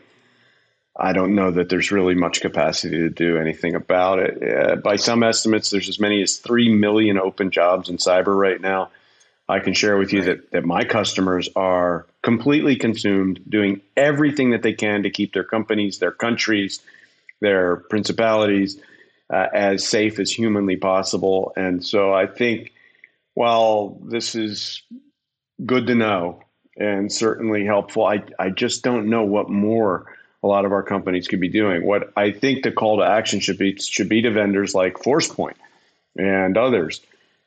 [0.95, 4.43] I don't know that there's really much capacity to do anything about it.
[4.43, 8.61] Uh, by some estimates, there's as many as 3 million open jobs in cyber right
[8.61, 8.91] now.
[9.49, 10.25] I can share with you right.
[10.27, 15.43] that, that my customers are completely consumed doing everything that they can to keep their
[15.43, 16.81] companies, their countries,
[17.39, 18.79] their principalities–
[19.33, 21.53] uh, as safe as humanly possible.
[21.55, 22.71] And so I think
[23.33, 24.83] while this is
[25.65, 26.43] good to know
[26.77, 30.05] and certainly helpful, I, I just don't know what more
[30.43, 31.83] a lot of our companies could be doing.
[31.83, 35.55] What I think the call to action should be should be to vendors like ForcePoint
[36.15, 37.01] and others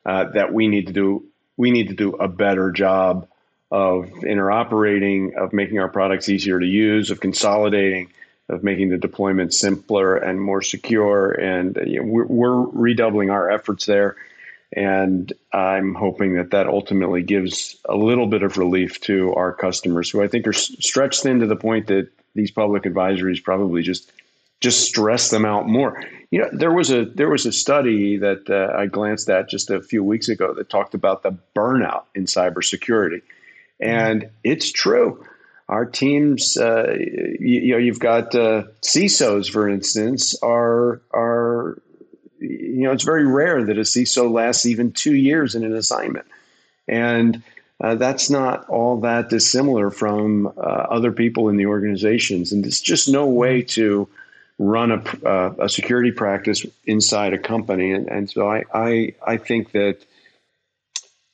[0.05, 1.25] uh, that we need to do
[1.57, 3.29] we need to do a better job
[3.71, 8.11] of interoperating, of making our products easier to use, of consolidating
[8.49, 11.33] of making the deployment simpler and more secure.
[11.33, 14.17] And you know, we're, we're, redoubling our efforts there.
[14.73, 20.11] And I'm hoping that that ultimately gives a little bit of relief to our customers
[20.11, 24.13] who I think are stretched thin to the point that these public advisories probably just
[24.61, 26.03] just stress them out more.
[26.31, 29.71] You know, there was a there was a study that uh, I glanced at just
[29.71, 33.23] a few weeks ago that talked about the burnout in cybersecurity,
[33.81, 35.25] and it's true
[35.69, 36.97] our teams, uh,
[37.41, 41.81] you, know, you've got uh, CISOs, for instance, are are
[42.39, 46.27] you know, it's very rare that a CISO lasts even two years in an assignment,
[46.87, 47.43] and
[47.81, 52.53] uh, that's not all that dissimilar from uh, other people in the organizations.
[52.53, 54.09] And there's just no way to
[54.59, 57.93] run a, uh, a security practice inside a company.
[57.93, 59.99] And, and so I, I, I think that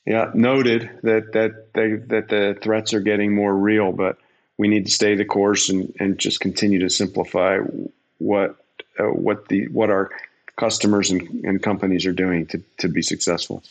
[0.05, 4.19] yeah, noted that that they, that the threats are getting more real, but
[4.59, 7.59] we need to stay the course and, and just continue to simplify
[8.19, 8.57] what
[8.99, 10.11] uh, what the what our
[10.57, 13.63] customers and, and companies are doing to, to be successful.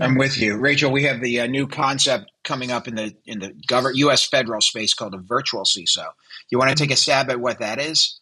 [0.00, 0.92] I'm with you, Rachel.
[0.92, 4.24] We have the uh, new concept coming up in the in the government U.S.
[4.24, 6.06] federal space called a virtual CISO.
[6.48, 8.20] You want to take a stab at what that is?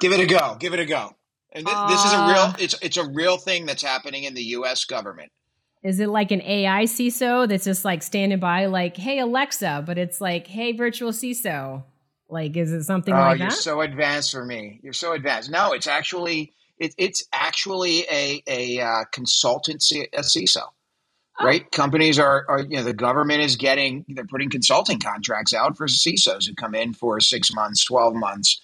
[0.00, 0.56] Give it a go.
[0.60, 1.16] Give it a go.
[1.54, 2.52] And th- this is a real uh.
[2.58, 5.30] it's it's a real thing that's happening in the US government.
[5.82, 9.98] Is it like an AI CISO that's just like standing by like, "Hey Alexa," but
[9.98, 11.84] it's like, "Hey virtual CISO."
[12.28, 13.56] Like is it something oh, like you're that?
[13.56, 14.80] so advanced for me.
[14.82, 15.50] You're so advanced.
[15.50, 20.62] No, it's actually it, it's actually a a uh, consultancy a CISO.
[21.40, 21.44] Oh.
[21.44, 25.76] Right, companies are, are you know the government is getting they're putting consulting contracts out
[25.76, 28.60] for CISOs who come in for six months, twelve months,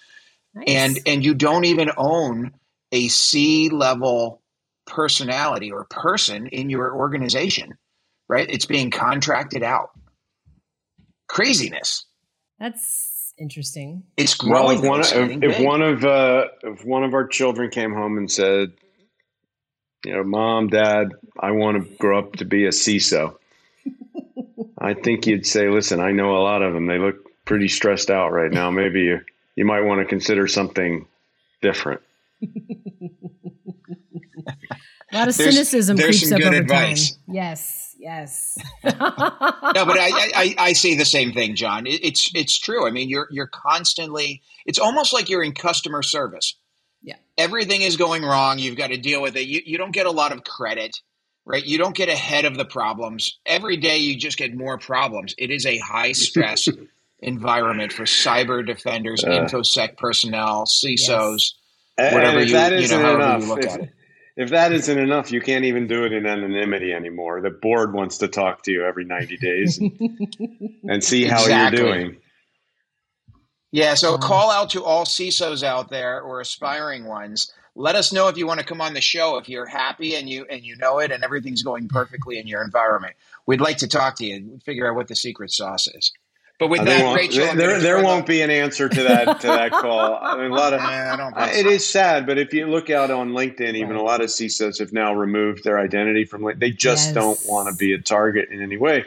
[0.55, 0.65] nice.
[0.67, 2.53] and and you don't even own
[2.91, 4.41] a C level
[4.85, 7.77] personality or person in your organization,
[8.27, 8.49] right?
[8.49, 9.91] It's being contracted out.
[11.27, 12.05] Craziness.
[12.59, 14.03] That's interesting.
[14.17, 14.81] It's growing.
[14.81, 18.17] Well, if one, if, if one of uh, if one of our children came home
[18.17, 18.73] and said,
[20.05, 23.35] you know, mom, dad, I want to grow up to be a CISO.
[24.77, 26.87] I think you'd say, listen, I know a lot of them.
[26.87, 28.71] They look pretty stressed out right now.
[28.71, 29.21] Maybe you,
[29.55, 31.05] you might want to consider something
[31.61, 32.01] different.
[35.11, 37.11] A lot of there's, cynicism there's creeps up over advice.
[37.11, 37.23] time.
[37.27, 38.57] Yes, yes.
[38.83, 41.87] no, but I, I, I say the same thing, John.
[41.87, 42.87] It, it's it's true.
[42.87, 44.43] I mean, you're you're constantly.
[44.65, 46.55] It's almost like you're in customer service.
[47.01, 47.15] Yeah.
[47.37, 48.59] Everything is going wrong.
[48.59, 49.47] You've got to deal with it.
[49.47, 50.95] You you don't get a lot of credit.
[51.45, 51.65] right?
[51.65, 53.39] You don't get ahead of the problems.
[53.45, 55.33] Every day you just get more problems.
[55.37, 56.67] It is a high stress
[57.19, 61.53] environment for cyber defenders, uh, infosec personnel, CISOs, yes.
[62.13, 63.89] Whatever you, you know, enough, you look if, at it.
[64.35, 67.41] If that isn't enough, you can't even do it in anonymity anymore.
[67.41, 71.79] The board wants to talk to you every 90 days and, and see how exactly.
[71.79, 72.17] you're doing.
[73.71, 74.27] Yeah, so uh-huh.
[74.27, 77.51] call out to all CISOs out there or aspiring ones.
[77.75, 80.29] Let us know if you want to come on the show if you're happy and
[80.29, 83.15] you and you know it and everything's going perfectly in your environment.
[83.45, 86.11] We'd like to talk to you, and figure out what the secret sauce is.
[86.59, 89.71] But with uh, that, Rachel, there, there won't be an answer to that to that
[89.71, 90.19] call.
[90.21, 93.31] I mean, a lot of uh, it is sad, but if you look out on
[93.31, 93.99] LinkedIn, even right.
[93.99, 96.59] a lot of CISOs have now removed their identity from LinkedIn.
[96.59, 97.13] They just yes.
[97.15, 99.05] don't want to be a target in any way,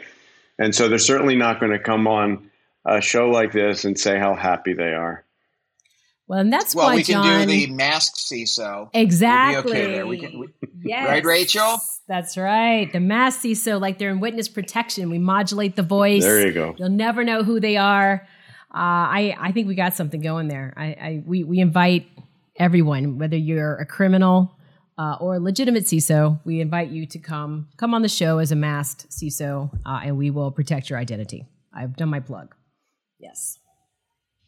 [0.57, 2.49] and so they're certainly not going to come on
[2.85, 5.22] a show like this and say how happy they are.
[6.27, 8.89] Well, and that's well, why we John, can do the masked CISO.
[8.93, 9.71] Exactly.
[9.71, 10.07] We'll okay there.
[10.07, 10.47] We can, we,
[10.83, 11.07] yes.
[11.07, 11.79] Right, Rachel?
[12.07, 12.91] That's right.
[12.91, 15.09] The masked CISO, like they're in witness protection.
[15.09, 16.23] We modulate the voice.
[16.23, 16.75] There you go.
[16.77, 18.25] You'll never know who they are.
[18.73, 20.73] Uh, I, I think we got something going there.
[20.77, 22.07] I, I we, we invite
[22.57, 24.57] everyone, whether you're a criminal
[24.97, 28.51] uh, or a legitimate CISO, we invite you to come come on the show as
[28.51, 31.47] a masked CISO, uh, and we will protect your identity.
[31.73, 32.53] I've done my plug.
[33.19, 33.57] Yes.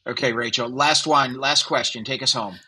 [0.08, 0.70] Okay, Rachel.
[0.70, 1.40] Last one.
[1.40, 2.04] Last question.
[2.04, 2.60] Take us home.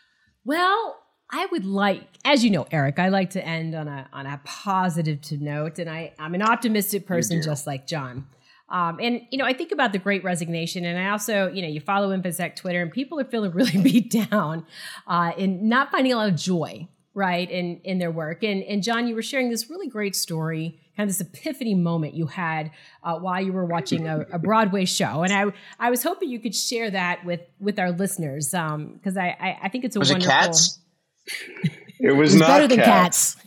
[0.44, 0.98] Well,
[1.30, 4.40] I would like, as you know, Eric, I like to end on a on a
[4.44, 8.26] positive to note, and I I'm an optimistic person, just like John.
[8.70, 11.68] Um, and you know, I think about the Great Resignation, and I also, you know,
[11.68, 14.66] you follow InfoSec Twitter, and people are feeling really beat down
[15.06, 18.42] uh, and not finding a lot of joy, right, in in their work.
[18.42, 22.14] And and John, you were sharing this really great story kind of this epiphany moment
[22.14, 22.72] you had
[23.04, 25.44] uh, while you were watching a, a, Broadway show, and I
[25.78, 29.58] I was hoping you could share that with with our listeners because um, I, I,
[29.64, 30.32] I think it's a was wonderful.
[30.32, 30.78] It cats?
[31.26, 33.34] It was, it was not better than cats.
[33.34, 33.46] cats.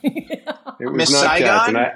[0.79, 1.47] it was Miss not Saigon?
[1.47, 1.93] cats, and I.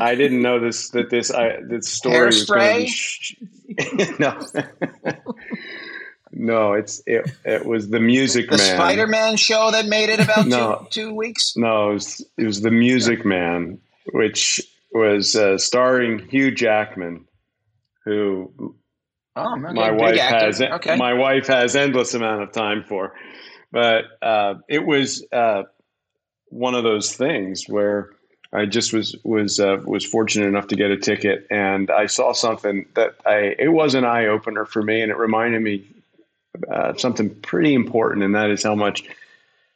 [0.00, 2.82] I didn't know this that this I, this story Hairspray?
[2.82, 3.34] was sh-
[4.20, 4.38] no,
[6.32, 10.20] no, it's it, it was the Music the Man, Spider Man show that made it
[10.20, 11.54] about no, two, two weeks.
[11.56, 13.78] No, it was, it was the Music Man,
[14.12, 14.60] which
[14.92, 17.26] was uh, starring Hugh Jackman,
[18.04, 18.74] who
[19.36, 19.72] oh, okay.
[19.72, 20.96] my wife has okay.
[20.96, 23.14] my wife has endless amount of time for.
[23.70, 25.64] But uh, it was uh,
[26.48, 28.10] one of those things where
[28.52, 32.32] I just was was uh, was fortunate enough to get a ticket, and I saw
[32.32, 35.86] something that I it was an eye opener for me, and it reminded me
[36.70, 39.04] uh, something pretty important, and that is how much.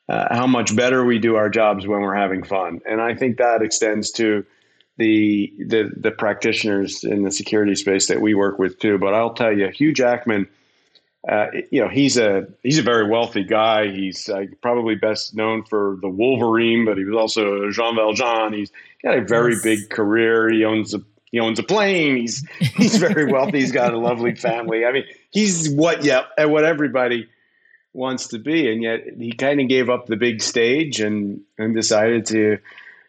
[0.09, 3.39] Uh, how much better we do our jobs when we're having fun, and I think
[3.39, 4.47] that extends to
[4.99, 8.99] the, the the practitioners in the security space that we work with too.
[8.99, 10.47] But I'll tell you, Hugh Jackman,
[11.29, 13.89] uh, you know, he's a he's a very wealthy guy.
[13.91, 18.53] He's uh, probably best known for the Wolverine, but he was also Jean Valjean.
[18.53, 18.71] He's
[19.03, 19.63] got a very yes.
[19.63, 20.49] big career.
[20.49, 22.17] He owns a he owns a plane.
[22.17, 23.61] He's he's very wealthy.
[23.61, 24.85] he's got a lovely family.
[24.85, 27.29] I mean, he's what yeah, what everybody
[27.93, 31.75] wants to be, and yet he kind of gave up the big stage and and
[31.75, 32.59] decided to,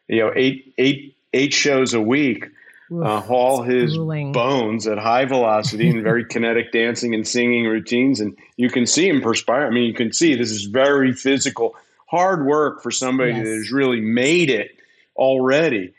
[0.07, 2.49] you know, eight eight eight shows a week,
[2.91, 4.31] Oof, uh, haul his grueling.
[4.31, 8.19] bones at high velocity and very kinetic dancing and singing routines.
[8.19, 9.67] And you can see him perspire.
[9.67, 11.75] I mean, you can see this is very physical,
[12.07, 13.45] hard work for somebody yes.
[13.45, 14.71] that has really made it
[15.15, 15.93] already.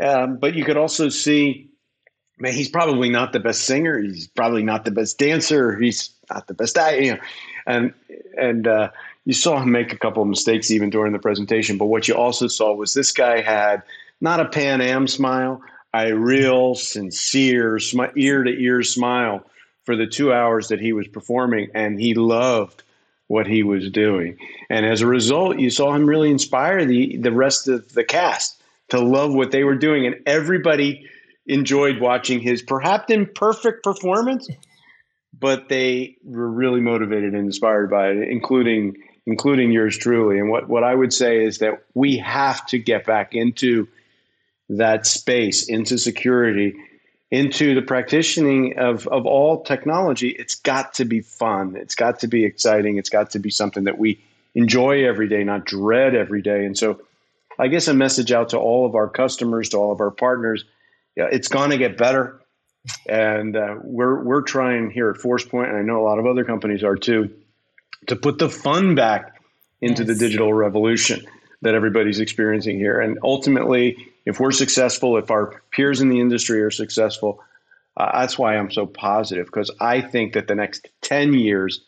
[0.00, 1.70] Um, but you could also see,
[2.38, 3.98] man, he's probably not the best singer.
[3.98, 5.76] He's probably not the best dancer.
[5.78, 6.76] He's not the best.
[6.76, 7.20] You know,
[7.66, 7.94] and
[8.38, 8.90] and uh,
[9.24, 11.78] you saw him make a couple of mistakes even during the presentation.
[11.78, 13.82] But what you also saw was this guy had
[14.20, 15.62] not a Pan Am smile,
[15.94, 17.78] a real sincere,
[18.16, 19.44] ear to ear smile
[19.84, 22.82] for the two hours that he was performing, and he loved
[23.26, 24.38] what he was doing.
[24.70, 28.61] And as a result, you saw him really inspire the the rest of the cast
[28.92, 31.06] to love what they were doing, and everybody
[31.46, 34.48] enjoyed watching his perhaps imperfect performance,
[35.38, 40.38] but they were really motivated and inspired by it, including including yours truly.
[40.38, 43.88] And what what I would say is that we have to get back into
[44.68, 46.74] that space into security,
[47.30, 51.76] into the practicing of, of all technology, it's got to be fun.
[51.76, 52.98] It's got to be exciting.
[52.98, 54.22] It's got to be something that we
[54.54, 56.64] enjoy every day, not dread every day.
[56.64, 57.00] And so,
[57.58, 60.64] I guess a message out to all of our customers, to all of our partners,
[61.16, 62.40] yeah, it's going to get better.
[63.08, 66.44] And uh, we're, we're trying here at ForcePoint, and I know a lot of other
[66.44, 67.30] companies are too,
[68.08, 69.40] to put the fun back
[69.80, 70.08] into yes.
[70.08, 71.24] the digital revolution
[71.62, 73.00] that everybody's experiencing here.
[73.00, 73.96] And ultimately,
[74.26, 77.40] if we're successful, if our peers in the industry are successful,
[77.96, 81.80] uh, that's why I'm so positive because I think that the next 10 years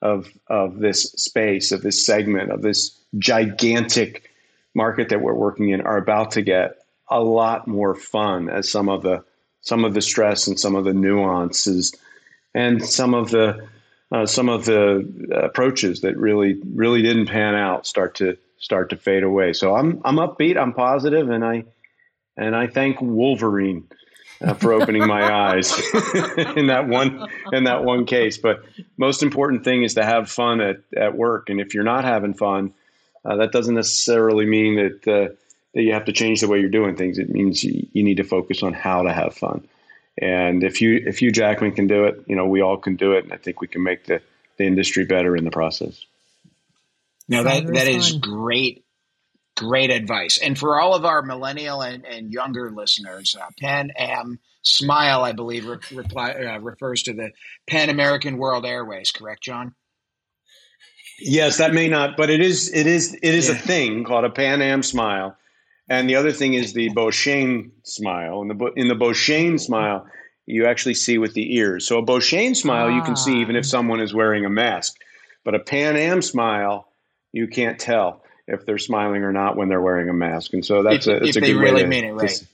[0.00, 4.30] of, of this space, of this segment, of this gigantic
[4.74, 8.88] market that we're working in are about to get a lot more fun as some
[8.88, 9.24] of the
[9.60, 11.94] some of the stress and some of the nuances
[12.54, 13.68] and some of the
[14.10, 15.08] uh, some of the
[15.42, 19.52] approaches that really really didn't pan out start to start to fade away.
[19.52, 21.64] So I'm I'm upbeat, I'm positive, and I
[22.36, 23.88] and I thank Wolverine
[24.40, 25.72] uh, for opening my eyes
[26.56, 28.38] in that one in that one case.
[28.38, 28.64] But
[28.96, 32.34] most important thing is to have fun at, at work, and if you're not having
[32.34, 32.72] fun,
[33.24, 35.34] uh, that doesn't necessarily mean that uh,
[35.74, 37.18] that you have to change the way you're doing things.
[37.18, 39.66] It means you, you need to focus on how to have fun.
[40.20, 43.12] And if you if Hugh Jackman can do it, you know we all can do
[43.12, 44.20] it, and I think we can make the,
[44.58, 46.04] the industry better in the process.
[47.28, 48.84] No, that that is great,
[49.56, 50.38] great advice.
[50.38, 55.32] And for all of our millennial and, and younger listeners, uh, Pan Am Smile, I
[55.32, 57.30] believe, re- reply, uh, refers to the
[57.66, 59.12] Pan American World Airways.
[59.12, 59.74] Correct, John?
[61.18, 63.54] Yes, that may not, but it is it is it is yeah.
[63.54, 65.36] a thing called a Pan Am Smile
[65.92, 68.40] and the other thing is the Duchenne smile.
[68.42, 70.06] In the in the Duchenne smile,
[70.46, 71.86] you actually see with the ears.
[71.86, 72.96] So a Duchenne smile, ah.
[72.96, 73.68] you can see even if ah.
[73.68, 74.96] someone is wearing a mask.
[75.44, 76.88] But a Pan Am smile,
[77.32, 80.54] you can't tell if they're smiling or not when they're wearing a mask.
[80.54, 82.30] And so that's if, a that's a good really way to, mean it, right?
[82.30, 82.46] To,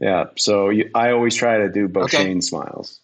[0.00, 0.24] yeah.
[0.36, 2.40] So you, I always try to do Duchenne okay.
[2.40, 3.00] smiles.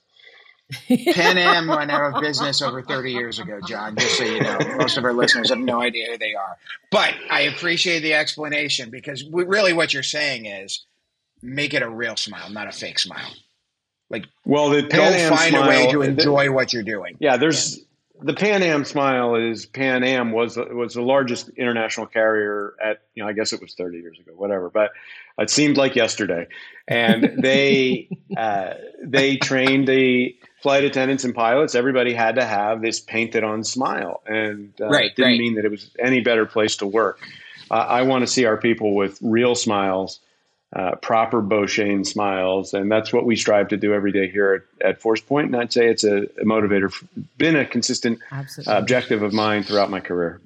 [0.89, 4.59] Pan Am went out of business over 30 years ago, John, just so you know.
[4.77, 6.57] Most of our listeners have no idea who they are.
[6.91, 10.85] But I appreciate the explanation because we, really what you're saying is
[11.43, 13.33] make it a real smile, not a fake smile.
[14.11, 17.17] Like, well, the Pan Am find smile, a way to enjoy the, what you're doing.
[17.19, 17.85] Yeah, there's yeah.
[18.25, 23.23] the Pan Am smile is Pan Am was was the largest international carrier at you
[23.23, 24.91] know I guess it was 30 years ago, whatever, but
[25.39, 26.47] it seemed like yesterday,
[26.87, 33.01] and they uh, they trained the flight attendants and pilots, everybody had to have this
[33.01, 34.23] painted on smile.
[34.27, 35.39] And uh, right, it didn't right.
[35.39, 37.21] mean that it was any better place to work.
[37.71, 40.21] Uh, I want to see our people with real smiles,
[40.75, 42.75] uh, proper Duchenne smiles.
[42.75, 45.47] And that's what we strive to do every day here at, at ForcePoint.
[45.47, 46.93] And I'd say it's a, a motivator,
[47.37, 48.21] been a consistent
[48.67, 50.41] objective of mine throughout my career.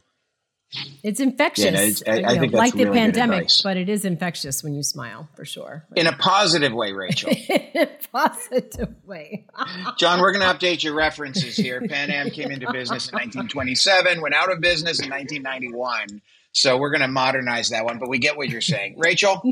[1.03, 2.03] It's infectious.
[2.05, 5.29] Yeah, I, I, think know, like the pandemic, but it is infectious when you smile
[5.37, 5.87] for sure.
[5.95, 7.33] In a positive way, Rachel.
[8.13, 9.47] Positive way.
[9.99, 11.81] John, we're going to update your references here.
[11.81, 16.21] Pan Am came into business in 1927, went out of business in 1991.
[16.53, 18.97] So we're going to modernize that one, but we get what you're saying.
[18.99, 19.43] Rachel,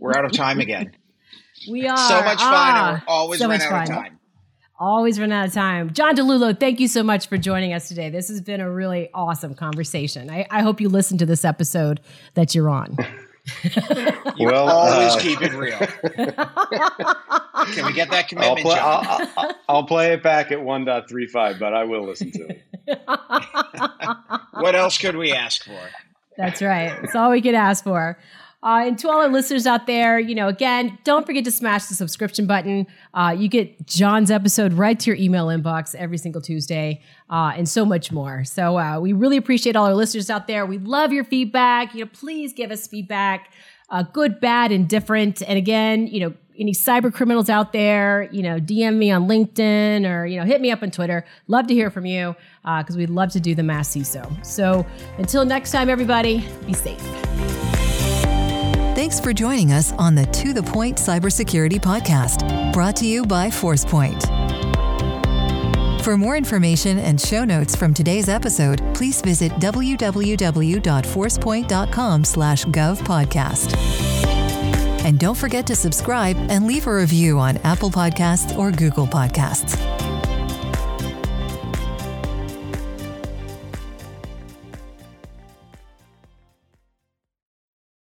[0.00, 0.92] we're out of time again.
[1.70, 1.96] We are.
[1.96, 2.52] So much fun.
[2.52, 3.82] Ah, and we're always so run out fun.
[3.82, 4.15] of time.
[4.78, 5.92] Always run out of time.
[5.94, 8.10] John DiLullo, thank you so much for joining us today.
[8.10, 10.28] This has been a really awesome conversation.
[10.28, 12.00] I, I hope you listen to this episode
[12.34, 12.94] that you're on.
[14.36, 15.78] you well, always uh, keep it real.
[17.72, 19.06] Can we get that commitment, I'll play, John?
[19.06, 22.62] I'll, I'll, I'll play it back at 1.35, but I will listen to it.
[24.52, 25.80] what else could we ask for?
[26.36, 26.94] That's right.
[27.00, 28.18] That's all we could ask for.
[28.66, 31.86] Uh, and to all our listeners out there, you know, again, don't forget to smash
[31.86, 32.84] the subscription button.
[33.14, 37.00] Uh, you get John's episode right to your email inbox every single Tuesday,
[37.30, 38.42] uh, and so much more.
[38.42, 40.66] So uh, we really appreciate all our listeners out there.
[40.66, 41.94] We love your feedback.
[41.94, 43.52] You know, please give us feedback,
[43.88, 45.42] uh, good, bad, and different.
[45.42, 50.10] And again, you know, any cyber criminals out there, you know, DM me on LinkedIn
[50.10, 51.24] or you know, hit me up on Twitter.
[51.46, 54.44] Love to hear from you because uh, we'd love to do the mass CISO.
[54.44, 54.84] So
[55.18, 57.65] until next time, everybody, be safe.
[59.06, 63.50] Thanks for joining us on the To The Point Cybersecurity Podcast, brought to you by
[63.50, 64.20] ForcePoint.
[66.02, 73.76] For more information and show notes from today's episode, please visit www.forcepoint.com slash govpodcast.
[75.04, 79.76] And don't forget to subscribe and leave a review on Apple Podcasts or Google Podcasts.